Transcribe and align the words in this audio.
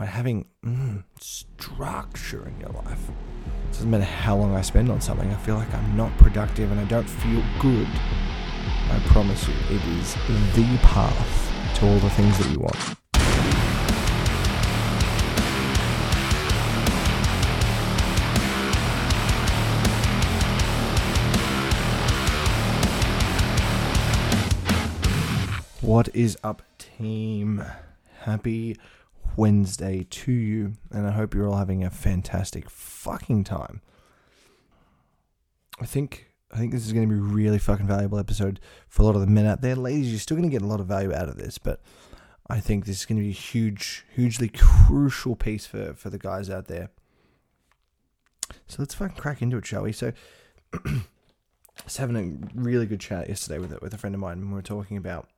Right? 0.00 0.08
Having 0.08 0.46
mm, 0.64 1.04
structure 1.20 2.48
in 2.48 2.58
your 2.58 2.70
life. 2.70 3.10
It 3.68 3.72
doesn't 3.72 3.90
matter 3.90 4.02
how 4.04 4.34
long 4.34 4.56
I 4.56 4.62
spend 4.62 4.88
on 4.90 5.02
something, 5.02 5.30
I 5.30 5.36
feel 5.36 5.56
like 5.56 5.74
I'm 5.74 5.94
not 5.94 6.16
productive 6.16 6.72
and 6.72 6.80
I 6.80 6.84
don't 6.84 7.04
feel 7.06 7.42
good. 7.60 7.86
I 7.86 8.98
promise 9.08 9.46
you, 9.46 9.52
it 9.68 9.84
is 9.98 10.14
the 10.54 10.78
path 10.82 11.76
to 11.80 11.86
all 11.86 11.98
the 11.98 12.08
things 12.08 12.38
that 12.38 12.50
you 12.50 12.60
want. 12.60 12.76
What 25.82 26.08
is 26.14 26.38
up, 26.42 26.62
team? 26.78 27.62
Happy 28.20 28.78
Wednesday 29.36 30.06
to 30.10 30.32
you, 30.32 30.74
and 30.90 31.06
I 31.06 31.12
hope 31.12 31.34
you're 31.34 31.48
all 31.48 31.56
having 31.56 31.84
a 31.84 31.90
fantastic 31.90 32.68
fucking 32.68 33.44
time. 33.44 33.80
I 35.80 35.86
think 35.86 36.30
I 36.52 36.58
think 36.58 36.72
this 36.72 36.86
is 36.86 36.92
going 36.92 37.08
to 37.08 37.14
be 37.14 37.20
a 37.20 37.22
really 37.22 37.58
fucking 37.58 37.86
valuable 37.86 38.18
episode 38.18 38.60
for 38.88 39.02
a 39.02 39.06
lot 39.06 39.14
of 39.14 39.20
the 39.20 39.26
men 39.26 39.46
out 39.46 39.60
there. 39.60 39.76
Ladies, 39.76 40.10
you're 40.10 40.18
still 40.18 40.36
going 40.36 40.48
to 40.48 40.54
get 40.54 40.62
a 40.62 40.66
lot 40.66 40.80
of 40.80 40.86
value 40.86 41.14
out 41.14 41.28
of 41.28 41.36
this, 41.36 41.58
but 41.58 41.80
I 42.48 42.58
think 42.58 42.84
this 42.84 42.98
is 42.98 43.06
going 43.06 43.18
to 43.18 43.22
be 43.22 43.30
a 43.30 43.32
huge, 43.32 44.04
hugely 44.12 44.48
crucial 44.48 45.36
piece 45.36 45.66
for, 45.66 45.94
for 45.94 46.10
the 46.10 46.18
guys 46.18 46.50
out 46.50 46.66
there. 46.66 46.90
So 48.66 48.76
let's 48.80 48.94
fucking 48.94 49.16
crack 49.16 49.42
into 49.42 49.58
it, 49.58 49.66
shall 49.66 49.82
we? 49.82 49.92
So 49.92 50.12
I 50.74 51.02
was 51.84 51.96
having 51.98 52.16
a 52.16 52.60
really 52.60 52.86
good 52.86 53.00
chat 53.00 53.28
yesterday 53.28 53.60
with 53.60 53.80
with 53.80 53.94
a 53.94 53.98
friend 53.98 54.14
of 54.14 54.20
mine, 54.20 54.38
and 54.38 54.48
we 54.48 54.54
were 54.54 54.62
talking 54.62 54.96
about 54.96 55.28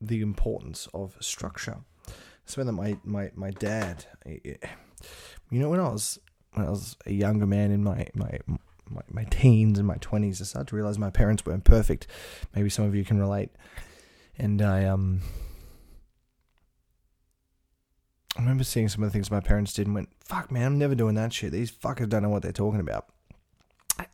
the 0.00 0.20
importance 0.20 0.88
of 0.92 1.16
structure. 1.20 1.78
Something 2.44 2.74
that 2.74 2.82
my, 2.82 2.98
my, 3.04 3.30
my 3.34 3.50
dad, 3.50 4.04
you 4.26 5.58
know, 5.58 5.70
when 5.70 5.80
I 5.80 5.88
was 5.88 6.18
when 6.52 6.66
I 6.66 6.70
was 6.70 6.96
a 7.06 7.12
younger 7.12 7.46
man 7.46 7.70
in 7.70 7.82
my, 7.82 8.06
my 8.14 8.38
my, 8.88 9.02
my 9.10 9.24
teens 9.24 9.78
and 9.78 9.86
my 9.86 9.96
twenties, 10.00 10.40
I 10.40 10.44
started 10.44 10.68
to 10.68 10.76
realize 10.76 10.98
my 10.98 11.10
parents 11.10 11.46
weren't 11.46 11.64
perfect. 11.64 12.06
Maybe 12.54 12.68
some 12.68 12.84
of 12.84 12.94
you 12.94 13.04
can 13.04 13.18
relate. 13.18 13.50
And 14.38 14.60
I 14.60 14.84
um 14.84 15.20
I 18.36 18.40
remember 18.40 18.64
seeing 18.64 18.88
some 18.88 19.02
of 19.02 19.10
the 19.10 19.12
things 19.12 19.30
my 19.30 19.40
parents 19.40 19.72
did 19.72 19.86
and 19.86 19.94
went, 19.94 20.08
"Fuck, 20.24 20.50
man, 20.50 20.66
I'm 20.66 20.78
never 20.78 20.94
doing 20.94 21.14
that 21.16 21.32
shit. 21.32 21.52
These 21.52 21.70
fuckers 21.70 22.08
don't 22.08 22.22
know 22.22 22.30
what 22.30 22.42
they're 22.42 22.52
talking 22.52 22.80
about." 22.80 23.06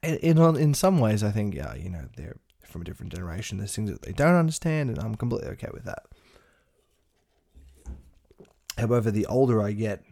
In 0.02 0.38
in 0.38 0.74
some 0.74 0.98
ways, 0.98 1.22
I 1.22 1.30
think, 1.30 1.54
yeah, 1.54 1.74
you 1.74 1.88
know, 1.88 2.08
they're 2.16 2.36
from 2.64 2.82
a 2.82 2.84
different 2.84 3.12
generation. 3.12 3.58
There's 3.58 3.74
things 3.74 3.90
that 3.90 4.02
they 4.02 4.12
don't 4.12 4.34
understand, 4.34 4.90
and 4.90 4.98
I'm 4.98 5.14
completely 5.14 5.48
okay 5.50 5.70
with 5.72 5.84
that. 5.84 6.06
However, 8.78 9.10
the 9.10 9.26
older 9.26 9.60
I 9.60 9.72
get, 9.72 10.02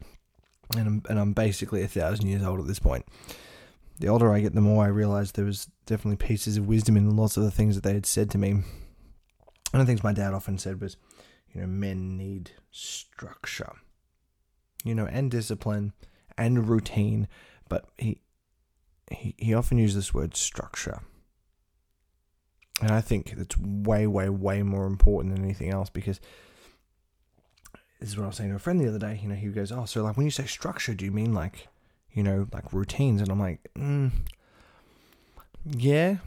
and 0.77 0.87
I'm, 0.87 1.03
and 1.09 1.19
I'm 1.19 1.33
basically 1.33 1.83
a 1.83 1.89
thousand 1.89 2.27
years 2.27 2.43
old 2.43 2.61
at 2.61 2.67
this 2.67 2.79
point, 2.79 3.07
the 3.99 4.09
older 4.09 4.33
I 4.33 4.41
get, 4.41 4.55
the 4.55 4.61
more 4.61 4.85
I 4.85 4.89
realize 4.89 5.33
there 5.33 5.45
was 5.45 5.69
definitely 5.87 6.17
pieces 6.17 6.57
of 6.57 6.67
wisdom 6.67 6.97
in 6.97 7.17
lots 7.17 7.37
of 7.37 7.45
the 7.45 7.51
things 7.51 7.77
that 7.77 7.85
they 7.85 7.95
had 7.95 8.07
said 8.07 8.31
to 8.31 8.39
me. 8.39 8.53
One 9.71 9.81
of 9.81 9.87
the 9.87 9.87
things 9.87 10.05
my 10.05 10.13
dad 10.13 10.35
often 10.35 10.59
said 10.59 10.81
was, 10.81 10.97
you 11.53 11.61
know, 11.61 11.67
men 11.67 12.17
need 12.17 12.51
structure, 12.71 13.73
you 14.85 14.95
know, 14.95 15.07
and 15.07 15.31
discipline 15.31 15.93
and 16.37 16.69
routine, 16.69 17.29
but 17.69 17.87
he 17.97 18.21
he, 19.11 19.35
he 19.39 19.55
often 19.55 19.79
used 19.79 19.97
this 19.97 20.13
word 20.13 20.37
structure. 20.37 21.01
And 22.83 22.91
I 22.91 23.01
think 23.01 23.35
it's 23.37 23.57
way, 23.57 24.07
way, 24.07 24.29
way 24.29 24.63
more 24.63 24.87
important 24.87 25.35
than 25.35 25.45
anything 25.45 25.71
else 25.71 25.89
because 25.89 26.21
this 28.01 28.11
is 28.11 28.17
what 28.17 28.25
I 28.25 28.27
was 28.29 28.37
saying 28.37 28.51
to 28.51 28.57
a 28.57 28.59
friend 28.59 28.81
the 28.81 28.89
other 28.89 28.99
day. 28.99 29.19
You 29.23 29.29
know, 29.29 29.35
he 29.35 29.49
goes, 29.49 29.73
"Oh, 29.73 29.85
so 29.85 30.03
like 30.03 30.17
when 30.17 30.27
you 30.27 30.31
say 30.31 30.47
structure, 30.47 30.95
do 30.95 31.05
you 31.05 31.11
mean 31.11 31.33
like, 31.33 31.69
you 32.13 32.23
know, 32.23 32.47
like 32.53 32.73
routines?" 32.73 33.21
And 33.21 33.31
I'm 33.31 33.41
like, 33.41 33.61
mm, 33.77 34.11
"Yeah, 35.65 36.19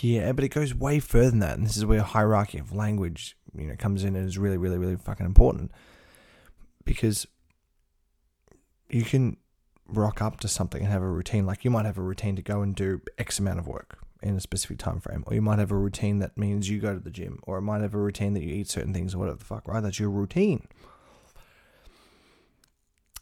yeah, 0.00 0.32
but 0.32 0.44
it 0.44 0.48
goes 0.48 0.74
way 0.74 0.98
further 0.98 1.30
than 1.30 1.38
that." 1.40 1.56
And 1.58 1.66
this 1.66 1.76
is 1.76 1.86
where 1.86 2.02
hierarchy 2.02 2.58
of 2.58 2.72
language, 2.72 3.36
you 3.56 3.66
know, 3.66 3.76
comes 3.76 4.04
in 4.04 4.16
and 4.16 4.26
is 4.26 4.38
really, 4.38 4.56
really, 4.56 4.78
really 4.78 4.96
fucking 4.96 5.26
important 5.26 5.70
because 6.84 7.26
you 8.88 9.04
can 9.04 9.36
rock 9.86 10.20
up 10.20 10.40
to 10.40 10.48
something 10.48 10.82
and 10.82 10.92
have 10.92 11.02
a 11.02 11.08
routine. 11.08 11.46
Like 11.46 11.64
you 11.64 11.70
might 11.70 11.86
have 11.86 11.98
a 11.98 12.02
routine 12.02 12.36
to 12.36 12.42
go 12.42 12.62
and 12.62 12.74
do 12.74 13.00
X 13.18 13.38
amount 13.38 13.60
of 13.60 13.68
work 13.68 13.98
in 14.22 14.36
a 14.36 14.40
specific 14.40 14.78
time 14.78 15.00
frame, 15.00 15.24
or 15.26 15.34
you 15.34 15.42
might 15.42 15.58
have 15.58 15.70
a 15.70 15.76
routine 15.76 16.18
that 16.18 16.36
means 16.36 16.68
you 16.68 16.78
go 16.78 16.94
to 16.94 17.00
the 17.00 17.10
gym, 17.10 17.40
or 17.44 17.58
it 17.58 17.62
might 17.62 17.80
have 17.80 17.94
a 17.94 17.98
routine 17.98 18.34
that 18.34 18.42
you 18.42 18.54
eat 18.54 18.68
certain 18.68 18.92
things, 18.92 19.14
or 19.14 19.18
whatever 19.18 19.38
the 19.38 19.44
fuck, 19.44 19.66
right? 19.66 19.82
That's 19.82 19.98
your 19.98 20.10
routine. 20.10 20.66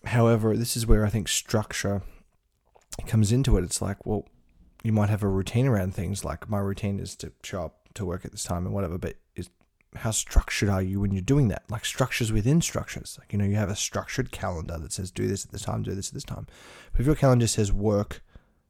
However, 0.04 0.56
this 0.56 0.76
is 0.76 0.86
where 0.86 1.04
I 1.04 1.08
think 1.08 1.28
structure 1.28 2.02
comes 3.06 3.32
into 3.32 3.56
it. 3.56 3.64
It's 3.64 3.82
like, 3.82 4.04
well, 4.06 4.26
you 4.82 4.92
might 4.92 5.10
have 5.10 5.22
a 5.22 5.28
routine 5.28 5.66
around 5.66 5.94
things, 5.94 6.24
like 6.24 6.48
my 6.48 6.58
routine 6.58 6.98
is 7.00 7.16
to 7.16 7.32
show 7.42 7.64
up 7.64 7.88
to 7.94 8.04
work 8.04 8.24
at 8.24 8.30
this 8.30 8.44
time 8.44 8.64
and 8.64 8.74
whatever, 8.74 8.98
but 8.98 9.16
is 9.34 9.50
how 9.96 10.10
structured 10.10 10.68
are 10.68 10.82
you 10.82 11.00
when 11.00 11.12
you're 11.12 11.22
doing 11.22 11.48
that? 11.48 11.64
Like 11.68 11.84
structures 11.84 12.30
within 12.30 12.60
structures. 12.60 13.16
Like, 13.18 13.32
you 13.32 13.38
know, 13.38 13.44
you 13.44 13.56
have 13.56 13.70
a 13.70 13.76
structured 13.76 14.30
calendar 14.30 14.78
that 14.78 14.92
says 14.92 15.10
do 15.10 15.26
this 15.26 15.44
at 15.44 15.50
this 15.50 15.62
time, 15.62 15.82
do 15.82 15.94
this 15.94 16.08
at 16.08 16.14
this 16.14 16.24
time. 16.24 16.46
But 16.92 17.00
if 17.00 17.06
your 17.06 17.14
calendar 17.14 17.46
says 17.46 17.72
work 17.72 18.22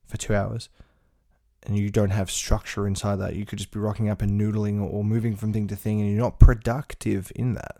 for 0.06 0.17
two 0.17 0.34
hours, 0.34 0.69
and 1.65 1.77
you 1.77 1.91
don't 1.91 2.11
have 2.11 2.31
structure 2.31 2.87
inside 2.87 3.17
that, 3.17 3.35
you 3.37 3.45
could 3.45 3.59
just 3.59 3.71
be 3.71 3.81
rocking 3.81 4.09
up 4.09 4.23
and 4.23 4.41
noodling 4.41 4.81
or 4.81 5.05
moving 5.05 5.37
from 5.37 5.53
thing 5.53 5.67
to 5.69 5.77
thing, 5.77 6.01
and 6.01 6.11
you're 6.11 6.21
not 6.21 6.39
productive 6.39 7.33
in 7.35 7.55
that. 7.55 7.79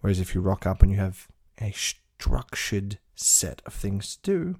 Whereas 0.00 0.20
if 0.20 0.34
you 0.34 0.40
rock 0.40 0.66
up 0.66 0.82
and 0.82 0.90
you 0.90 0.98
have 0.98 1.28
a 1.60 1.72
structured 1.72 2.98
set 3.14 3.62
of 3.64 3.72
things 3.72 4.16
to 4.16 4.22
do, 4.22 4.56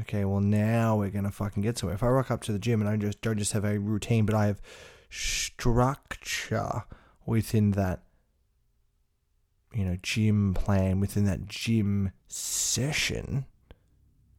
okay, 0.00 0.24
well 0.24 0.40
now 0.40 0.96
we're 0.96 1.10
gonna 1.10 1.30
fucking 1.30 1.62
get 1.62 1.78
somewhere. 1.78 1.94
If 1.94 2.02
I 2.02 2.08
rock 2.08 2.30
up 2.30 2.42
to 2.44 2.52
the 2.52 2.58
gym 2.58 2.80
and 2.80 2.88
I 2.88 2.96
just 2.96 3.20
don't 3.20 3.38
just 3.38 3.52
have 3.52 3.64
a 3.64 3.78
routine, 3.78 4.24
but 4.24 4.34
I 4.34 4.46
have 4.46 4.62
structure 5.10 6.84
within 7.26 7.72
that, 7.72 8.04
you 9.74 9.84
know, 9.84 9.96
gym 10.02 10.54
plan, 10.54 11.00
within 11.00 11.24
that 11.24 11.46
gym 11.46 12.12
session 12.28 13.46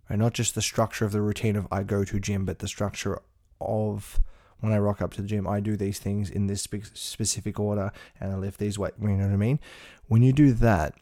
Right? 0.09 0.19
Not 0.19 0.33
just 0.33 0.55
the 0.55 0.61
structure 0.61 1.05
of 1.05 1.11
the 1.11 1.21
routine 1.21 1.55
of 1.55 1.67
I 1.71 1.83
go 1.83 2.03
to 2.03 2.19
gym, 2.19 2.45
but 2.45 2.59
the 2.59 2.67
structure 2.67 3.21
of 3.59 4.19
when 4.59 4.73
I 4.73 4.79
rock 4.79 5.01
up 5.01 5.13
to 5.13 5.21
the 5.21 5.27
gym, 5.27 5.47
I 5.47 5.59
do 5.59 5.75
these 5.75 5.99
things 5.99 6.29
in 6.29 6.47
this 6.47 6.67
specific 6.93 7.59
order 7.59 7.91
and 8.19 8.31
I 8.31 8.35
lift 8.35 8.59
these 8.59 8.79
weights. 8.79 8.97
You 8.99 9.09
know 9.09 9.25
what 9.25 9.33
I 9.33 9.37
mean? 9.37 9.59
When 10.07 10.23
you 10.23 10.33
do 10.33 10.53
that, 10.53 10.95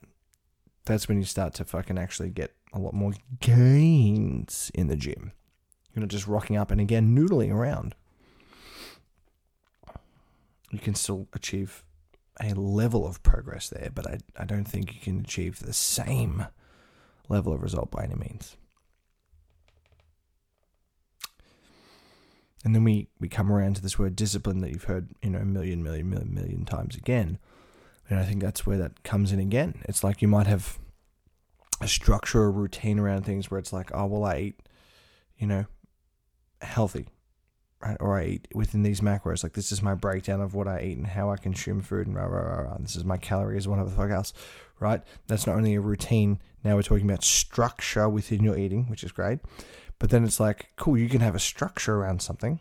that's 0.86 1.08
when 1.08 1.18
you 1.18 1.24
start 1.24 1.54
to 1.56 1.66
fucking 1.66 1.98
actually 1.98 2.30
get 2.30 2.54
a 2.74 2.80
lot 2.80 2.94
more 2.94 3.14
gains 3.40 4.72
in 4.76 4.88
the 4.88 4.98
gym. 4.98 5.32
You're 5.94 6.02
not 6.02 6.10
just 6.10 6.28
rocking 6.28 6.58
up 6.58 6.72
and 6.72 6.82
again 6.82 7.16
noodling 7.16 7.52
around. 7.52 7.96
You 10.72 10.80
can 10.80 10.96
still 10.96 11.28
achieve 11.32 11.84
a 12.42 12.54
level 12.54 13.08
of 13.08 13.24
progress 13.24 13.70
there, 13.70 13.90
but 13.94 14.06
I, 14.06 14.18
I 14.38 14.44
don't 14.44 14.66
think 14.66 14.94
you 14.94 15.00
can 15.00 15.22
achieve 15.22 15.60
the 15.60 15.72
same 15.74 16.48
level 17.30 17.54
of 17.54 17.64
result 17.64 17.92
by 17.92 18.04
any 18.04 18.16
means. 18.16 18.58
And 22.66 22.74
then 22.74 22.84
we, 22.84 23.08
we 23.20 23.30
come 23.30 23.52
around 23.52 23.76
to 23.76 23.82
this 23.82 24.00
word 24.00 24.16
discipline 24.16 24.60
that 24.62 24.72
you've 24.72 24.86
heard, 24.86 25.10
you 25.22 25.30
know, 25.30 25.38
a 25.38 25.46
million, 25.46 25.84
million, 25.84 26.10
million, 26.10 26.34
million 26.34 26.66
times 26.66 26.96
again. 26.96 27.38
And 28.10 28.20
I 28.20 28.24
think 28.24 28.42
that's 28.42 28.66
where 28.66 28.80
that 28.80 29.04
comes 29.04 29.32
in 29.32 29.40
again. 29.40 29.84
It's 29.88 30.04
like 30.04 30.20
you 30.24 30.28
might 30.28 30.48
have 30.48 30.80
a 31.80 31.88
structure 31.88 32.42
or 32.42 32.52
routine 32.52 32.98
around 32.98 33.24
things 33.24 33.52
where 33.52 33.60
it's 33.60 33.72
like, 33.72 33.92
oh, 33.94 34.08
well, 34.08 34.24
I 34.24 34.38
eat, 34.40 34.60
you 35.38 35.46
know, 35.46 35.66
healthy, 36.62 37.08
right? 37.84 37.98
Or 38.00 38.18
I 38.18 38.26
eat 38.26 38.48
within 38.56 38.82
these 38.82 39.00
macros. 39.00 39.44
Like, 39.44 39.54
this 39.54 39.72
is 39.72 39.84
my 39.84 39.94
breakdown 39.94 40.42
of 40.42 40.56
what 40.56 40.68
I 40.68 40.82
eat 40.82 40.98
and 40.98 41.06
how 41.06 41.30
I 41.30 41.38
consume 41.38 41.82
food 41.82 42.08
and 42.08 42.16
rah, 42.16 42.26
rah, 42.26 42.42
rah, 42.42 42.62
rah. 42.62 42.78
This 42.80 42.96
is 42.96 43.06
my 43.06 43.18
calories, 43.18 43.68
whatever 43.68 43.90
the 43.90 43.96
fuck 43.96 44.10
else, 44.10 44.34
right? 44.80 45.04
That's 45.28 45.46
not 45.46 45.56
only 45.56 45.76
a 45.76 45.82
routine. 45.82 46.40
Now 46.64 46.76
we're 46.76 46.82
talking 46.82 47.08
about 47.08 47.24
structure 47.24 48.10
within 48.10 48.44
your 48.44 48.58
eating, 48.58 48.86
which 48.90 49.04
is 49.04 49.12
great. 49.12 49.40
But 50.00 50.10
then 50.10 50.24
it's 50.24 50.40
like, 50.40 50.72
cool, 50.76 50.98
you 50.98 51.10
can 51.10 51.22
have 51.22 51.36
a 51.36 51.40
structure 51.40 51.96
around 51.96 52.22
something. 52.22 52.60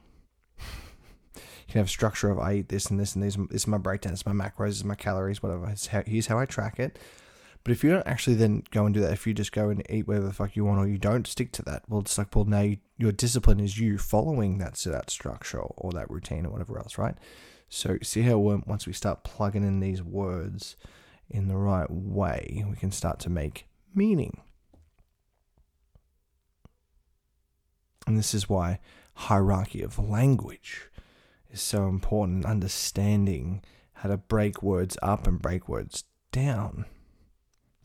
you 0.59 1.43
can 1.69 1.79
have 1.79 1.87
a 1.87 1.91
structure 1.91 2.31
of 2.31 2.39
I 2.39 2.55
eat 2.55 2.69
this 2.69 2.87
and 2.87 2.99
this 2.99 3.15
and 3.15 3.25
this. 3.25 3.37
This 3.37 3.63
is 3.63 3.67
my 3.67 3.79
breakdown. 3.79 4.13
This 4.13 4.21
is 4.21 4.27
my 4.27 4.33
macros. 4.33 4.69
This 4.69 4.77
is 4.77 4.85
my 4.85 4.95
calories. 4.95 5.43
Whatever. 5.43 5.75
How, 5.91 6.03
here's 6.07 6.29
how 6.29 6.39
I 6.39 6.47
track 6.47 6.79
it. 6.79 6.99
But 7.65 7.73
if 7.73 7.83
you 7.83 7.91
don't 7.91 8.07
actually 8.07 8.37
then 8.37 8.63
go 8.71 8.85
and 8.85 8.95
do 8.95 9.01
that, 9.01 9.13
if 9.13 9.27
you 9.27 9.33
just 9.33 9.53
go 9.53 9.71
and 9.71 9.83
eat 9.89 10.07
whatever 10.07 10.27
the 10.27 10.35
fuck 10.35 10.55
you 10.55 10.67
want, 10.67 10.81
or 10.81 10.87
you 10.87 10.99
don't 10.99 11.27
stick 11.27 11.51
to 11.53 11.63
that, 11.63 11.83
well, 11.89 12.01
it's 12.01 12.19
like, 12.19 12.37
well, 12.37 12.45
now 12.45 12.61
you, 12.61 12.77
your 12.99 13.11
discipline 13.11 13.59
is 13.59 13.79
you 13.79 13.97
following 13.97 14.59
that 14.59 14.77
so 14.77 14.91
that 14.91 15.09
structure 15.09 15.61
or 15.61 15.91
that 15.93 16.11
routine 16.11 16.45
or 16.45 16.51
whatever 16.51 16.79
else, 16.79 16.99
right? 16.99 17.15
So 17.71 17.97
see 18.03 18.21
how 18.21 18.37
once 18.37 18.87
we 18.87 18.93
start 18.93 19.25
plugging 19.25 19.65
in 19.65 19.81
these 19.81 20.03
words 20.03 20.77
in 21.31 21.49
the 21.49 21.57
right 21.57 21.91
way, 21.91 22.65
we 22.69 22.77
can 22.77 22.93
start 22.93 23.19
to 23.21 23.31
make 23.31 23.67
meaning. 23.95 24.43
And 28.07 28.19
this 28.19 28.35
is 28.35 28.49
why 28.49 28.81
hierarchy 29.15 29.83
of 29.83 29.99
language 29.99 30.89
is 31.51 31.63
so 31.63 31.89
important, 31.89 32.45
understanding 32.45 33.63
how 33.95 34.09
to 34.11 34.17
break 34.17 34.63
words 34.63 34.99
up 35.03 35.27
and 35.27 35.41
break 35.41 35.69
words 35.69 36.05
down. 36.33 36.85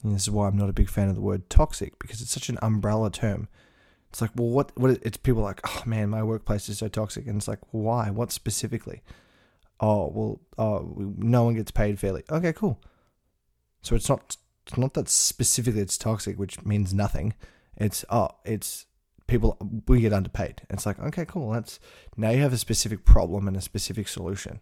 And 0.04 0.16
this 0.16 0.24
is 0.24 0.31
why 0.31 0.48
I'm 0.48 0.57
not 0.57 0.69
a 0.69 0.74
big 0.74 0.89
fan 0.89 1.10
of 1.10 1.16
the 1.16 1.21
word 1.21 1.50
toxic 1.50 2.00
because 2.00 2.21
it's 2.21 2.31
such 2.31 2.50
an 2.50 2.57
umbrella 2.62 3.12
term. 3.12 3.48
It's 4.10 4.21
like, 4.21 4.31
well, 4.36 4.50
what? 4.50 4.71
What? 4.75 5.00
It's 5.04 5.18
people 5.18 5.44
like, 5.44 5.62
oh 5.68 5.83
man, 5.86 6.10
my 6.10 6.24
workplace 6.24 6.68
is 6.68 6.80
so 6.80 6.88
toxic, 6.88 7.27
and 7.27 7.38
it's 7.38 7.48
like, 7.48 7.60
why? 7.72 8.10
What 8.10 8.31
specifically? 8.31 9.04
Oh 9.80 10.12
well, 10.13 10.42
oh, 10.57 11.13
no 11.18 11.44
one 11.44 11.56
gets 11.56 11.72
paid 11.72 12.00
fairly. 12.00 12.24
Okay, 12.30 12.54
cool. 12.54 12.81
So 13.81 13.95
it's 13.95 14.10
not 14.10 14.38
it's 14.65 14.77
not 14.77 14.94
that 14.95 15.10
specifically 15.10 15.81
it's 15.81 15.98
toxic, 15.98 16.39
which 16.39 16.63
means 16.65 16.94
nothing. 16.94 17.33
It's 17.77 18.04
oh, 18.10 18.30
it's 18.45 18.88
people 19.30 19.58
we 19.88 20.02
get 20.02 20.14
underpaid. 20.14 20.62
It's 20.70 20.86
like 20.86 21.00
okay, 21.00 21.26
cool. 21.26 21.52
That's 21.52 21.80
now 22.18 22.31
you 22.31 22.42
have 22.42 22.54
a 22.54 22.58
specific 22.58 23.06
problem 23.06 23.48
and 23.48 23.56
a 23.56 23.62
specific 23.62 24.08
solution, 24.08 24.60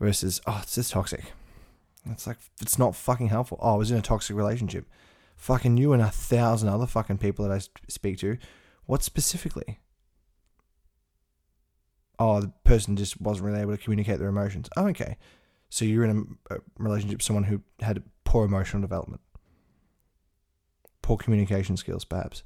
versus 0.00 0.40
oh, 0.46 0.60
it's 0.62 0.74
just 0.74 0.92
toxic. 0.92 1.32
It's 2.10 2.26
like 2.26 2.38
it's 2.60 2.78
not 2.78 2.94
fucking 2.94 3.28
helpful. 3.28 3.58
Oh, 3.60 3.74
I 3.74 3.76
was 3.76 3.90
in 3.90 3.98
a 3.98 4.02
toxic 4.02 4.36
relationship. 4.36 4.86
Fucking 5.36 5.76
you 5.76 5.92
and 5.92 6.02
a 6.02 6.10
thousand 6.10 6.68
other 6.68 6.86
fucking 6.86 7.18
people 7.18 7.46
that 7.46 7.54
I 7.54 7.60
speak 7.88 8.18
to. 8.18 8.38
What 8.86 9.02
specifically? 9.02 9.80
Oh, 12.18 12.40
the 12.40 12.52
person 12.62 12.96
just 12.96 13.20
wasn't 13.20 13.46
really 13.46 13.60
able 13.60 13.76
to 13.76 13.82
communicate 13.82 14.18
their 14.20 14.28
emotions. 14.28 14.68
Oh, 14.76 14.86
okay. 14.88 15.16
So 15.70 15.84
you're 15.84 16.04
in 16.04 16.36
a, 16.50 16.54
a 16.54 16.58
relationship 16.78 17.18
with 17.18 17.24
someone 17.24 17.44
who 17.44 17.62
had 17.80 18.02
poor 18.22 18.44
emotional 18.44 18.80
development, 18.80 19.22
poor 21.02 21.16
communication 21.16 21.76
skills, 21.76 22.04
perhaps. 22.04 22.44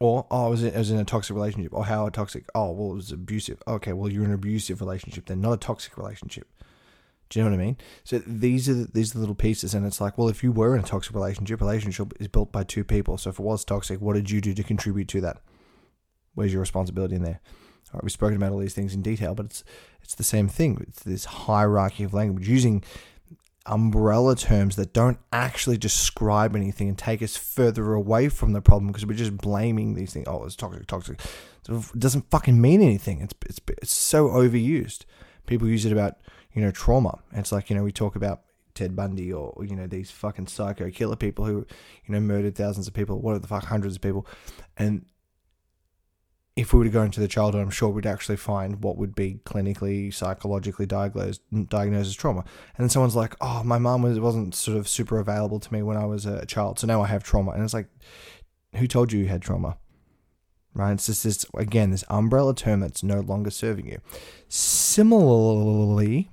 Or, 0.00 0.26
oh, 0.30 0.46
I 0.46 0.48
was, 0.48 0.64
in, 0.64 0.74
I 0.74 0.78
was 0.78 0.90
in 0.90 0.98
a 0.98 1.04
toxic 1.04 1.36
relationship. 1.36 1.74
Or, 1.74 1.84
how 1.84 2.08
toxic? 2.08 2.46
Oh, 2.54 2.72
well, 2.72 2.92
it 2.92 2.96
was 2.96 3.12
abusive. 3.12 3.62
Okay, 3.68 3.92
well, 3.92 4.10
you're 4.10 4.24
in 4.24 4.30
an 4.30 4.34
abusive 4.34 4.80
relationship 4.80 5.26
then, 5.26 5.40
not 5.40 5.52
a 5.52 5.58
toxic 5.58 5.96
relationship. 5.98 6.48
Do 7.28 7.38
you 7.38 7.44
know 7.44 7.50
what 7.50 7.60
I 7.60 7.64
mean? 7.64 7.76
So 8.02 8.18
these 8.26 8.68
are 8.68 8.74
the, 8.74 8.88
these 8.92 9.12
are 9.12 9.14
the 9.14 9.20
little 9.20 9.36
pieces, 9.36 9.72
and 9.72 9.86
it's 9.86 10.00
like, 10.00 10.18
well, 10.18 10.28
if 10.28 10.42
you 10.42 10.50
were 10.50 10.74
in 10.74 10.82
a 10.82 10.86
toxic 10.86 11.14
relationship, 11.14 11.60
relationship 11.60 12.12
is 12.18 12.26
built 12.26 12.50
by 12.50 12.64
two 12.64 12.82
people. 12.82 13.18
So 13.18 13.30
if 13.30 13.38
it 13.38 13.42
was 13.42 13.64
toxic, 13.64 14.00
what 14.00 14.14
did 14.14 14.30
you 14.30 14.40
do 14.40 14.52
to 14.52 14.62
contribute 14.64 15.06
to 15.08 15.20
that? 15.20 15.40
Where's 16.34 16.52
your 16.52 16.60
responsibility 16.60 17.14
in 17.14 17.22
there? 17.22 17.40
All 17.92 17.98
right, 17.98 18.04
we've 18.04 18.12
spoken 18.12 18.36
about 18.36 18.52
all 18.52 18.58
these 18.58 18.74
things 18.74 18.94
in 18.94 19.02
detail, 19.02 19.34
but 19.34 19.46
it's 19.46 19.64
it's 20.02 20.14
the 20.14 20.24
same 20.24 20.48
thing. 20.48 20.84
It's 20.88 21.02
this 21.02 21.24
hierarchy 21.24 22.04
of 22.04 22.14
language 22.14 22.48
using 22.48 22.82
umbrella 23.66 24.34
terms 24.34 24.76
that 24.76 24.92
don't 24.92 25.18
actually 25.32 25.76
describe 25.76 26.56
anything 26.56 26.88
and 26.88 26.98
take 26.98 27.22
us 27.22 27.36
further 27.36 27.92
away 27.92 28.28
from 28.28 28.52
the 28.52 28.60
problem 28.60 28.88
because 28.88 29.06
we're 29.06 29.14
just 29.14 29.36
blaming 29.36 29.94
these 29.94 30.12
things. 30.12 30.26
Oh, 30.28 30.44
it's 30.44 30.56
toxic, 30.56 30.86
toxic. 30.86 31.20
It 31.68 31.98
doesn't 31.98 32.30
fucking 32.30 32.60
mean 32.60 32.82
anything. 32.82 33.20
It's 33.20 33.34
it's 33.46 33.60
it's 33.82 33.92
so 33.92 34.28
overused. 34.28 35.04
People 35.46 35.68
use 35.68 35.84
it 35.84 35.92
about 35.92 36.16
you 36.52 36.62
know, 36.62 36.70
trauma. 36.70 37.18
It's 37.32 37.52
like, 37.52 37.70
you 37.70 37.76
know, 37.76 37.82
we 37.82 37.92
talk 37.92 38.16
about 38.16 38.42
Ted 38.74 38.96
Bundy 38.96 39.32
or, 39.32 39.54
you 39.64 39.76
know, 39.76 39.86
these 39.86 40.10
fucking 40.10 40.48
psycho 40.48 40.90
killer 40.90 41.16
people 41.16 41.44
who, 41.44 41.66
you 42.04 42.14
know, 42.14 42.20
murdered 42.20 42.56
thousands 42.56 42.88
of 42.88 42.94
people, 42.94 43.20
what 43.20 43.40
the 43.40 43.48
fuck, 43.48 43.64
hundreds 43.64 43.96
of 43.96 44.02
people. 44.02 44.26
And 44.76 45.06
if 46.60 46.72
we 46.72 46.78
were 46.78 46.84
to 46.84 46.90
go 46.90 47.02
into 47.02 47.20
the 47.20 47.28
childhood, 47.28 47.62
I'm 47.62 47.70
sure 47.70 47.88
we'd 47.88 48.06
actually 48.06 48.36
find 48.36 48.82
what 48.82 48.98
would 48.98 49.14
be 49.14 49.40
clinically, 49.44 50.12
psychologically 50.12 50.84
diagnosed, 50.84 51.40
diagnosed 51.68 52.08
as 52.08 52.14
trauma. 52.14 52.40
And 52.40 52.84
then 52.84 52.90
someone's 52.90 53.16
like, 53.16 53.34
oh, 53.40 53.64
my 53.64 53.78
mom 53.78 54.02
was, 54.02 54.20
wasn't 54.20 54.54
sort 54.54 54.76
of 54.76 54.86
super 54.86 55.18
available 55.18 55.58
to 55.58 55.72
me 55.72 55.82
when 55.82 55.96
I 55.96 56.04
was 56.04 56.26
a 56.26 56.44
child, 56.44 56.78
so 56.78 56.86
now 56.86 57.00
I 57.02 57.06
have 57.06 57.24
trauma. 57.24 57.52
And 57.52 57.64
it's 57.64 57.72
like, 57.72 57.88
who 58.76 58.86
told 58.86 59.10
you 59.10 59.20
you 59.20 59.28
had 59.28 59.42
trauma? 59.42 59.78
right? 60.74 60.92
It's 60.92 61.06
just 61.06 61.24
this, 61.24 61.44
again, 61.54 61.90
this 61.90 62.04
umbrella 62.08 62.54
term 62.54 62.80
that's 62.80 63.02
no 63.02 63.20
longer 63.20 63.50
serving 63.50 63.88
you. 63.88 63.98
Similarly, 64.48 66.30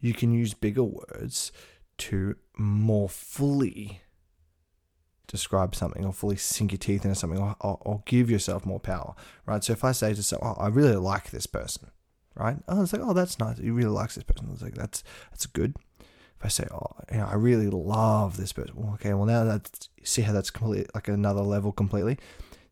you 0.00 0.14
can 0.14 0.32
use 0.32 0.54
bigger 0.54 0.84
words 0.84 1.50
to 1.98 2.36
more 2.56 3.08
fully 3.08 4.00
describe 5.26 5.74
something 5.74 6.04
or 6.04 6.12
fully 6.12 6.36
sink 6.36 6.72
your 6.72 6.78
teeth 6.78 7.04
into 7.04 7.14
something 7.14 7.40
or, 7.40 7.56
or, 7.60 7.78
or 7.80 8.02
give 8.06 8.30
yourself 8.30 8.66
more 8.66 8.80
power, 8.80 9.14
right? 9.46 9.64
So 9.64 9.72
if 9.72 9.84
I 9.84 9.92
say 9.92 10.14
to 10.14 10.22
someone, 10.22 10.54
oh, 10.56 10.60
I 10.60 10.68
really 10.68 10.96
like 10.96 11.30
this 11.30 11.46
person, 11.46 11.90
right? 12.34 12.56
Oh, 12.68 12.82
it's 12.82 12.92
like, 12.92 13.02
oh, 13.02 13.12
that's 13.12 13.38
nice. 13.38 13.58
He 13.58 13.70
really 13.70 13.90
likes 13.90 14.14
this 14.14 14.24
person. 14.24 14.50
It's 14.52 14.62
like, 14.62 14.74
that's, 14.74 15.02
that's 15.30 15.46
good. 15.46 15.74
If 16.00 16.44
I 16.44 16.48
say, 16.48 16.66
oh, 16.70 16.96
you 17.10 17.18
know, 17.18 17.26
I 17.26 17.34
really 17.34 17.68
love 17.68 18.36
this 18.36 18.52
person. 18.52 18.74
Well, 18.76 18.94
okay, 18.94 19.14
well, 19.14 19.26
now 19.26 19.44
that's, 19.44 19.88
see 20.02 20.22
how 20.22 20.32
that's 20.32 20.50
completely, 20.50 20.88
like 20.94 21.08
another 21.08 21.42
level 21.42 21.72
completely. 21.72 22.18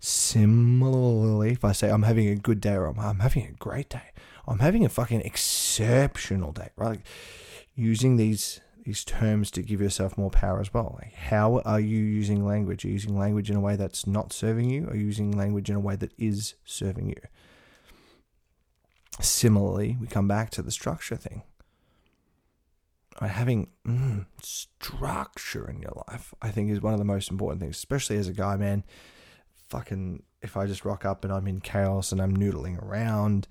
Similarly, 0.01 1.53
if 1.53 1.65
I 1.65 1.73
say, 1.73 1.91
I'm 1.91 2.03
having 2.03 2.29
a 2.29 2.35
good 2.35 2.61
day 2.61 2.75
or 2.75 2.87
I'm, 2.87 2.99
I'm 2.99 3.21
having 3.21 3.47
a 3.47 3.53
great 3.53 3.89
day, 3.89 4.11
I'm 4.47 4.59
having 4.59 4.85
a 4.85 4.89
fucking 4.89 5.21
exceptional 5.21 6.53
day, 6.53 6.71
right? 6.77 6.91
Like 6.91 7.07
using 7.75 8.17
these 8.17 8.61
these 8.85 9.05
terms 9.05 9.51
to 9.53 9.63
give 9.63 9.81
yourself 9.81 10.19
more 10.19 10.31
power 10.31 10.61
as 10.61 10.75
well. 10.75 10.99
Like 11.01 11.15
how 11.15 11.61
are 11.65 11.81
you 11.81 11.99
using 11.99 12.45
language? 12.45 12.85
Are 12.85 12.89
you 12.89 12.95
using 12.95 13.19
language 13.19 13.51
in 13.51 13.57
a 13.57 13.61
way 13.61 13.77
that's 13.77 14.07
not 14.07 14.33
serving 14.33 14.71
you? 14.71 14.89
Are 14.89 14.97
you 14.97 15.07
using 15.07 15.33
language 15.33 15.71
in 15.71 15.77
a 15.77 15.81
way 15.81 15.97
that 15.97 16.13
is 16.19 16.55
serving 16.65 17.09
you? 17.09 17.21
Similarly, 19.21 19.97
we 20.01 20.07
come 20.07 20.27
back 20.27 20.51
to 20.51 20.63
the 20.63 20.71
structure 20.71 21.17
thing. 21.17 21.43
Having 23.21 23.69
mm, 23.87 24.27
structure 24.43 25.69
in 25.71 25.81
your 25.81 26.03
life, 26.09 26.35
I 26.43 26.51
think, 26.51 26.71
is 26.71 26.81
one 26.81 26.95
of 26.95 26.99
the 26.99 27.05
most 27.05 27.31
important 27.31 27.61
things, 27.61 27.77
especially 27.77 28.17
as 28.17 28.27
a 28.27 28.33
guy, 28.33 28.57
man. 28.57 28.83
Fucking, 29.69 30.25
if 30.41 30.57
I 30.57 30.67
just 30.67 30.85
rock 30.85 31.05
up 31.05 31.23
and 31.23 31.33
I'm 31.33 31.47
in 31.47 31.61
chaos 31.61 32.11
and 32.11 32.21
I'm 32.21 32.37
noodling 32.37 32.83
around, 32.83 33.47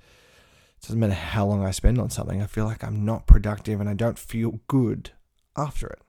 it 0.75 0.87
doesn't 0.87 0.99
matter 0.99 1.13
how 1.13 1.45
long 1.45 1.63
I 1.63 1.71
spend 1.71 1.99
on 1.99 2.09
something, 2.09 2.41
I 2.41 2.47
feel 2.47 2.65
like 2.65 2.83
I'm 2.83 3.05
not 3.05 3.27
productive 3.27 3.79
and 3.79 3.87
I 3.87 3.93
don't 3.93 4.19
feel 4.19 4.59
good 4.67 5.11
after 5.57 5.87
it. 5.87 5.99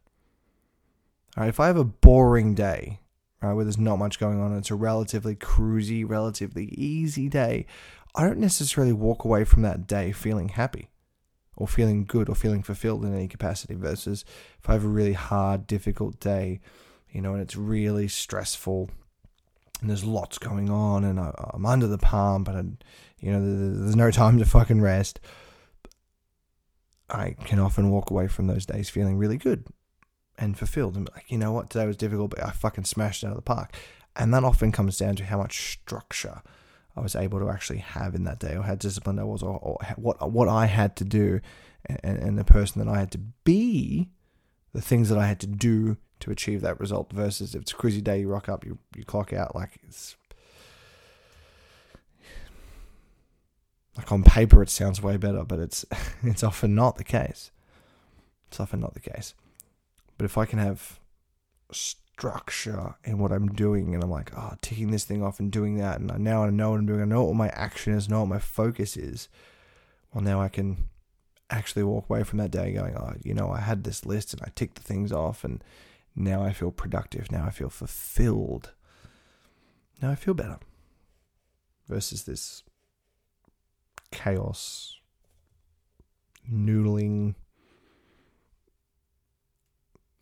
All 1.37 1.43
right, 1.43 1.49
if 1.49 1.61
I 1.61 1.67
have 1.67 1.77
a 1.77 1.85
boring 1.85 2.55
day, 2.55 3.01
right, 3.41 3.55
where 3.55 3.65
there's 3.65 3.79
not 3.79 3.99
much 3.99 4.19
going 4.19 4.41
on, 4.41 4.57
it's 4.57 4.71
a 4.71 4.75
relatively 4.75 5.35
cruisy, 5.35 6.09
relatively 6.09 6.67
easy 6.67 7.29
day, 7.29 7.67
I 8.15 8.25
don't 8.25 8.39
necessarily 8.39 8.93
walk 8.93 9.25
away 9.25 9.45
from 9.45 9.63
that 9.63 9.87
day 9.87 10.13
feeling 10.13 10.51
happy 10.51 10.91
or 11.57 11.67
feeling 11.67 12.05
good 12.05 12.29
or 12.29 12.35
feeling 12.35 12.63
fulfilled 12.63 13.05
in 13.05 13.15
any 13.15 13.29
capacity 13.29 13.75
versus 13.75 14.25
if 14.59 14.69
I 14.69 14.75
have 14.75 14.85
a 14.85 14.89
really 14.89 15.15
hard, 15.15 15.67
difficult 15.67 16.21
day, 16.21 16.61
you 17.11 17.23
know, 17.23 17.33
and 17.33 17.43
it's 17.43 17.57
really 17.57 18.09
stressful 18.09 18.91
and 19.81 19.91
there's 19.91 20.05
lots 20.05 20.39
going 20.39 20.71
on 20.71 21.05
and 21.05 21.19
I, 21.19 21.33
am 21.55 21.67
under 21.67 21.87
the 21.87 21.99
pump 21.99 22.49
and 22.49 22.83
you 23.19 23.33
know, 23.33 23.41
there's 23.41 23.97
no 23.97 24.11
time 24.11 24.39
to 24.39 24.45
fucking 24.45 24.81
rest. 24.81 25.21
I 27.13 27.37
can 27.45 27.59
often 27.59 27.91
walk 27.91 28.11
away 28.11 28.27
from 28.27 28.47
those 28.47 28.67
days 28.67 28.89
feeling 28.89 29.19
really 29.19 29.37
good 29.37 29.67
and 30.39 30.59
fulfilled 30.59 30.97
and 30.97 31.09
like, 31.15 31.31
you 31.31 31.39
know 31.39 31.53
what, 31.53 31.71
today 31.71 31.87
was 31.87 31.97
difficult, 31.97 32.31
but 32.31 32.43
I 32.43 32.51
fucking 32.51 32.85
smashed 32.85 33.23
it 33.23 33.27
out 33.27 33.33
of 33.33 33.37
the 33.37 33.43
park. 33.43 33.75
And 34.17 34.33
that 34.35 34.45
often 34.45 34.73
comes 34.73 34.99
down 34.99 35.17
to 35.17 35.25
how 35.25 35.39
much 35.39 35.73
structure 35.73 36.43
I 36.97 37.01
was 37.01 37.17
able 37.17 37.39
to 37.41 37.49
actually 37.49 37.79
have 37.79 38.15
in 38.15 38.25
that 38.25 38.39
day, 38.39 38.55
or 38.55 38.63
how 38.63 38.75
disciplined 38.75 39.21
I 39.21 39.25
was, 39.25 39.43
or, 39.43 39.59
or 39.59 39.79
what 39.97 40.31
what 40.31 40.49
I 40.49 40.67
had 40.67 40.97
to 40.97 41.05
do, 41.05 41.41
and, 41.87 42.19
and 42.19 42.39
the 42.39 42.45
person 42.45 42.85
that 42.85 42.93
I 42.93 42.99
had 42.99 43.11
to 43.13 43.19
be, 43.45 44.11
the 44.75 44.83
things 44.83 45.09
that 45.09 45.19
I 45.19 45.27
had 45.27 45.41
to 45.41 45.47
do 45.47 45.97
to 46.21 46.31
achieve 46.31 46.61
that 46.61 46.79
result. 46.79 47.11
Versus 47.13 47.55
if 47.55 47.63
it's 47.63 47.73
a 47.73 47.77
crazy 47.77 48.03
day, 48.03 48.21
you 48.21 48.29
rock 48.29 48.49
up, 48.49 48.67
you 48.67 48.79
you 48.95 49.05
clock 49.05 49.33
out, 49.33 49.55
like 49.55 49.79
it's 49.85 50.17
like 53.97 54.11
on 54.11 54.23
paper 54.23 54.63
it 54.63 54.71
sounds 54.71 55.03
way 55.03 55.17
better, 55.17 55.45
but 55.45 55.59
it's 55.59 55.85
it's 56.23 56.43
often 56.43 56.75
not 56.75 56.97
the 56.97 57.05
case. 57.05 57.51
It's 58.49 58.61
often 58.61 58.81
not 58.81 58.95
the 58.95 59.01
case. 59.01 59.35
But 60.19 60.25
if 60.25 60.37
I 60.37 60.45
can 60.45 60.59
have 60.59 61.01
structure 61.73 62.95
in 63.05 63.19
what 63.19 63.33
I'm 63.33 63.49
doing 63.49 63.95
and 63.95 64.05
I'm 64.05 64.11
like, 64.11 64.31
oh, 64.37 64.55
ticking 64.61 64.91
this 64.91 65.05
thing 65.05 65.23
off 65.23 65.41
and 65.41 65.51
doing 65.51 65.79
that, 65.79 66.01
and 66.01 66.11
I 66.11 66.19
now 66.19 66.45
I 66.45 66.51
know 66.51 66.71
what 66.71 66.79
I'm 66.79 66.87
doing, 66.87 67.03
I 67.03 67.07
know 67.07 67.25
what 67.25 67.37
my 67.37 67.49
action 67.49 67.95
is, 67.95 68.09
know 68.09 68.21
what 68.21 68.29
my 68.29 68.39
focus 68.39 68.97
is. 68.97 69.29
Well, 70.13 70.23
now 70.23 70.41
I 70.41 70.49
can 70.49 70.89
actually 71.51 71.83
walk 71.83 72.09
away 72.09 72.23
from 72.23 72.39
that 72.39 72.51
day 72.51 72.73
going, 72.73 72.97
oh, 72.97 73.15
you 73.23 73.35
know, 73.35 73.51
I 73.51 73.61
had 73.61 73.85
this 73.85 74.05
list 74.05 74.33
and 74.33 74.43
I 74.43 74.51
ticked 74.55 74.77
the 74.77 74.83
things 74.83 75.13
off, 75.13 75.45
and 75.45 75.63
now 76.15 76.43
I 76.43 76.53
feel 76.53 76.71
productive. 76.71 77.33
Now 77.33 77.45
I 77.47 77.51
feel 77.51 77.71
fulfilled. 77.71 78.73
Now 80.01 80.11
I 80.11 80.15
feel 80.15 80.35
better. 80.35 80.59
Versus 81.89 82.25
this 82.25 82.63
chaos, 84.13 84.99
noodling. 86.51 87.35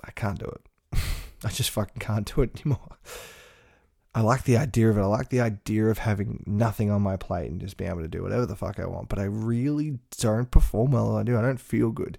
I 0.03 0.11
can't 0.13 0.39
do 0.39 0.47
it. 0.47 0.99
I 1.45 1.49
just 1.49 1.71
fucking 1.71 2.01
can't 2.01 2.33
do 2.35 2.43
it 2.43 2.61
anymore. 2.61 2.99
I 4.15 4.23
like 4.23 4.43
the 4.43 4.57
idea 4.57 4.91
of 4.91 4.99
it. 4.99 5.03
I 5.03 5.07
like 5.07 5.29
the 5.29 5.41
idea 5.41 5.87
of 5.87 5.99
having 5.99 6.43
nothing 6.47 6.91
on 6.91 7.03
my 7.03 7.17
plate 7.17 7.51
and 7.51 7.61
just 7.61 7.77
being 7.77 7.91
able 7.91 8.03
to 8.03 8.09
do 8.09 8.23
whatever 8.23 8.45
the 8.45 8.57
fuck 8.57 8.81
I 8.81 8.87
want. 8.87 9.09
But 9.09 9.21
I 9.21 9.25
really 9.25 9.99
don't 10.19 10.51
perform 10.51 10.91
well 10.91 11.17
I 11.17 11.23
do. 11.23 11.39
I 11.39 11.43
don't 11.43 11.61
feel 11.61 11.91
good. 11.91 12.19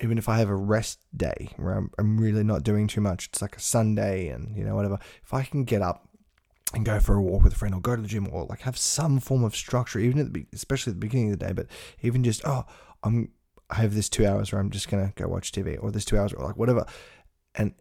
Even 0.00 0.18
if 0.18 0.28
I 0.28 0.38
have 0.38 0.48
a 0.48 0.56
rest 0.56 1.00
day 1.16 1.50
where 1.56 1.74
I'm, 1.74 1.90
I'm 1.98 2.18
really 2.18 2.42
not 2.42 2.64
doing 2.64 2.88
too 2.88 3.00
much, 3.00 3.26
it's 3.26 3.42
like 3.42 3.56
a 3.56 3.60
Sunday 3.60 4.28
and, 4.28 4.56
you 4.56 4.64
know, 4.64 4.74
whatever. 4.74 4.98
If 5.22 5.32
I 5.32 5.44
can 5.44 5.64
get 5.64 5.82
up 5.82 6.07
and 6.74 6.84
go 6.84 7.00
for 7.00 7.14
a 7.14 7.22
walk 7.22 7.44
with 7.44 7.54
a 7.54 7.56
friend 7.56 7.74
or 7.74 7.80
go 7.80 7.96
to 7.96 8.02
the 8.02 8.08
gym 8.08 8.28
or 8.30 8.44
like 8.44 8.60
have 8.60 8.76
some 8.76 9.20
form 9.20 9.44
of 9.44 9.56
structure, 9.56 9.98
even 9.98 10.18
at 10.18 10.32
the, 10.32 10.46
especially 10.52 10.90
at 10.90 10.96
the 10.96 11.06
beginning 11.06 11.32
of 11.32 11.38
the 11.38 11.46
day, 11.46 11.52
but 11.52 11.66
even 12.02 12.22
just, 12.22 12.42
oh, 12.44 12.64
I'm, 13.02 13.30
I 13.70 13.76
have 13.76 13.94
this 13.94 14.08
two 14.08 14.26
hours 14.26 14.52
where 14.52 14.60
I'm 14.60 14.70
just 14.70 14.88
gonna 14.88 15.12
go 15.16 15.28
watch 15.28 15.52
TV, 15.52 15.82
or 15.82 15.90
this 15.90 16.04
two 16.04 16.18
hours, 16.18 16.32
or 16.32 16.44
like 16.44 16.56
whatever. 16.56 16.86
And 17.54 17.74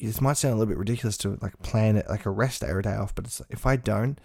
this 0.00 0.20
might 0.20 0.36
sound 0.36 0.54
a 0.54 0.56
little 0.56 0.70
bit 0.70 0.78
ridiculous 0.78 1.16
to 1.18 1.38
like 1.40 1.60
plan 1.62 1.96
it 1.96 2.08
like 2.08 2.26
a 2.26 2.30
rest 2.30 2.60
day 2.60 2.68
or 2.68 2.80
a 2.80 2.82
day 2.82 2.94
off, 2.94 3.14
but 3.14 3.26
it's 3.26 3.42
if 3.50 3.66
I 3.66 3.76
don't, 3.76 4.18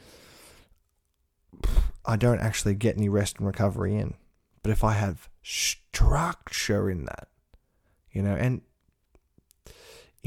I 2.05 2.15
don't 2.15 2.39
actually 2.39 2.75
get 2.75 2.97
any 2.97 3.09
rest 3.09 3.37
and 3.37 3.47
recovery 3.47 3.95
in. 3.95 4.13
But 4.63 4.71
if 4.71 4.83
I 4.83 4.93
have 4.93 5.29
structure 5.41 6.89
in 6.89 7.05
that, 7.05 7.27
you 8.11 8.21
know, 8.21 8.35
and 8.35 8.61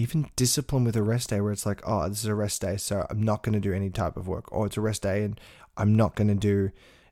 even 0.01 0.31
discipline 0.35 0.85
with 0.85 0.97
a 0.97 1.03
rest 1.03 1.29
day 1.31 1.41
where 1.41 1.53
it's 1.53 1.67
like, 1.67 1.83
oh, 1.87 2.09
this 2.09 2.21
is 2.21 2.25
a 2.27 2.35
rest 2.35 2.63
day, 2.63 2.77
so 2.77 3.07
I'm 3.11 3.23
not 3.23 3.43
going 3.43 3.53
to 3.53 3.61
do 3.61 3.75
any 3.75 3.91
type 3.91 4.17
of 4.17 4.27
work, 4.27 4.51
or 4.51 4.67
it's 4.67 4.77
a 4.77 4.81
rest 4.81 5.03
day 5.03 5.23
and 5.23 5.39
I'm 5.77 5.95
not 5.95 6.17
going 6.17 6.29
to 6.29 6.35
do 6.35 6.71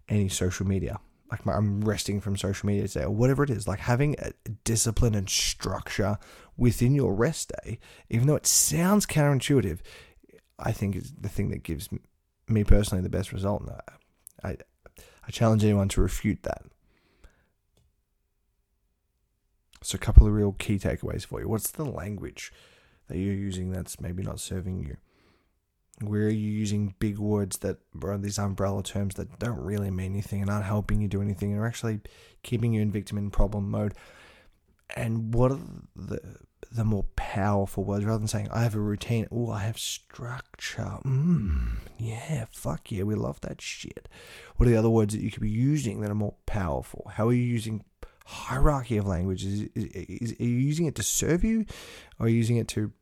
any 0.08 0.28
social 0.28 0.66
media. 0.66 0.98
Like 1.30 1.44
my, 1.44 1.52
I'm 1.52 1.82
resting 1.82 2.20
from 2.20 2.36
social 2.36 2.66
media 2.66 2.88
today, 2.88 3.04
or 3.04 3.10
whatever 3.10 3.44
it 3.44 3.50
is. 3.50 3.68
Like 3.68 3.80
having 3.80 4.16
a 4.18 4.32
discipline 4.64 5.14
and 5.14 5.28
structure 5.28 6.18
within 6.56 6.94
your 6.94 7.14
rest 7.14 7.52
day, 7.62 7.78
even 8.08 8.26
though 8.26 8.36
it 8.36 8.46
sounds 8.46 9.04
counterintuitive, 9.04 9.80
I 10.58 10.72
think 10.72 10.96
is 10.96 11.12
the 11.12 11.28
thing 11.28 11.50
that 11.50 11.62
gives 11.62 11.90
me 12.48 12.64
personally 12.64 13.02
the 13.02 13.10
best 13.10 13.32
result. 13.32 13.68
I, 14.42 14.56
I 14.98 15.30
challenge 15.30 15.62
anyone 15.62 15.88
to 15.90 16.00
refute 16.00 16.42
that. 16.44 16.62
So, 19.82 19.96
a 19.96 19.98
couple 19.98 20.26
of 20.26 20.32
real 20.32 20.52
key 20.52 20.78
takeaways 20.78 21.24
for 21.24 21.40
you. 21.40 21.48
What's 21.48 21.70
the 21.70 21.84
language 21.84 22.52
that 23.08 23.18
you're 23.18 23.34
using 23.34 23.70
that's 23.70 24.00
maybe 24.00 24.22
not 24.22 24.40
serving 24.40 24.78
you? 24.78 24.96
Where 26.00 26.26
are 26.26 26.30
you 26.30 26.50
using 26.50 26.94
big 27.00 27.18
words 27.18 27.58
that 27.58 27.78
are 28.02 28.18
these 28.18 28.38
umbrella 28.38 28.82
terms 28.84 29.16
that 29.16 29.38
don't 29.38 29.58
really 29.58 29.90
mean 29.90 30.12
anything 30.12 30.40
and 30.40 30.50
aren't 30.50 30.64
helping 30.64 31.00
you 31.00 31.08
do 31.08 31.20
anything 31.20 31.52
and 31.52 31.60
are 31.60 31.66
actually 31.66 32.00
keeping 32.42 32.72
you 32.72 32.80
in 32.80 32.92
victim 32.92 33.18
in 33.18 33.30
problem 33.30 33.70
mode? 33.70 33.94
And 34.94 35.34
what 35.34 35.52
are 35.52 35.60
the 35.96 36.20
the 36.70 36.84
more 36.84 37.04
powerful 37.16 37.84
words 37.84 38.04
rather 38.04 38.18
than 38.18 38.28
saying 38.28 38.48
I 38.52 38.62
have 38.62 38.74
a 38.74 38.80
routine? 38.80 39.26
Oh, 39.30 39.50
I 39.50 39.60
have 39.60 39.78
structure. 39.78 40.98
Mm, 41.04 41.78
yeah, 41.98 42.46
fuck 42.50 42.92
yeah, 42.92 43.04
we 43.04 43.14
love 43.14 43.40
that 43.40 43.60
shit. 43.60 44.08
What 44.56 44.66
are 44.68 44.70
the 44.70 44.78
other 44.78 44.90
words 44.90 45.14
that 45.14 45.22
you 45.22 45.30
could 45.30 45.42
be 45.42 45.50
using 45.50 46.00
that 46.00 46.10
are 46.10 46.14
more 46.14 46.36
powerful? 46.46 47.10
How 47.14 47.28
are 47.28 47.32
you 47.32 47.42
using 47.42 47.84
hierarchy 48.28 48.98
of 48.98 49.06
language? 49.06 49.42
Is, 49.44 49.62
is, 49.74 49.84
is, 49.84 50.32
are 50.38 50.44
you 50.44 50.58
using 50.58 50.84
it 50.84 50.94
to 50.96 51.02
serve 51.02 51.42
you, 51.44 51.64
or 52.18 52.26
are 52.26 52.28
you 52.28 52.36
using 52.36 52.56
it 52.58 52.68
to, 52.68 52.92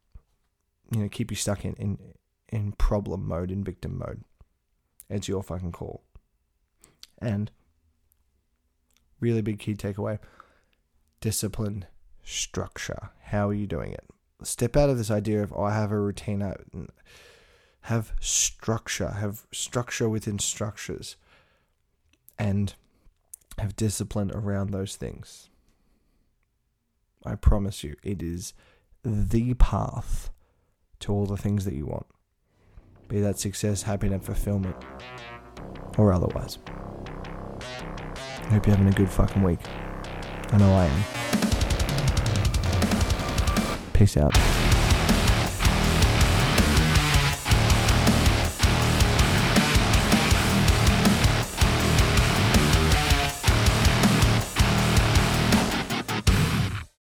you 0.93 1.01
know, 1.01 1.09
keep 1.09 1.33
you 1.33 1.37
stuck 1.37 1.65
in 1.65 1.75
in 1.75 1.99
in 2.49 2.73
problem 2.73 3.27
mode, 3.27 3.51
in 3.51 3.65
victim 3.65 3.99
mode? 3.99 4.23
It's 5.11 5.29
your 5.29 5.43
fucking 5.43 5.73
call. 5.73 6.05
And 7.19 7.51
really 9.19 9.43
big 9.43 9.59
key 9.59 9.75
takeaway: 9.75 10.21
discipline, 11.21 11.87
structure. 12.23 13.11
How 13.25 13.49
are 13.49 13.55
you 13.55 13.67
doing 13.67 13.93
it? 13.93 14.05
Step 14.43 14.77
out 14.77 14.91
of 14.91 14.99
this 14.99 15.11
idea 15.11 15.43
of 15.43 15.53
oh, 15.53 15.65
I 15.65 15.75
have 15.75 15.91
a 15.91 15.99
routine. 15.99 16.41
I 16.41 16.55
have 17.81 18.13
structure. 18.21 19.09
Have 19.09 19.47
structure 19.53 20.09
within 20.09 20.39
structures, 20.39 21.17
and 22.39 22.75
have 23.59 23.77
discipline 23.77 24.31
around 24.33 24.71
those 24.71 24.97
things. 24.97 25.51
I 27.25 27.35
promise 27.35 27.83
you, 27.83 27.97
it 28.03 28.23
is 28.23 28.55
the 29.03 29.55
path 29.55 30.31
to 31.01 31.13
all 31.13 31.27
the 31.27 31.37
things 31.37 31.65
that 31.65 31.75
you 31.75 31.87
want. 31.87 32.07
Be 33.09 33.21
that 33.21 33.39
success, 33.39 33.83
happiness, 33.83 34.27
fulfillment, 34.27 34.77
or 35.97 36.13
otherwise. 36.13 36.59
I 36.69 38.49
hope 38.51 38.67
you're 38.67 38.77
having 38.77 38.93
a 38.93 38.97
good 38.97 39.11
fucking 39.11 39.43
week. 39.43 39.61
I 40.53 40.59
know 40.59 40.73
I 40.73 40.87
am. 40.87 41.05
Peace 43.93 44.17
out. 44.17 44.66